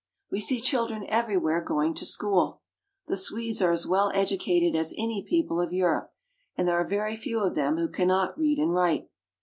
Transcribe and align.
We 0.31 0.39
see 0.39 0.59
children 0.59 1.05
everywhere 1.09 1.61
going 1.61 1.93
to 1.93 2.05
school. 2.05 2.61
The 3.05 3.15
Swedes 3.15 3.61
are 3.61 3.69
as 3.69 3.85
well 3.85 4.11
educated 4.15 4.75
as 4.75 4.95
any 4.97 5.21
people 5.23 5.61
of 5.61 5.71
Europe, 5.73 6.11
and 6.57 6.67
there 6.67 6.77
are 6.81 6.87
very 6.87 7.15
few 7.15 7.39
of 7.41 7.53
them 7.53 7.77
who 7.77 7.87
cannot 7.87 8.35
read 8.35 8.57
and 8.57 8.73
write. 8.73 9.09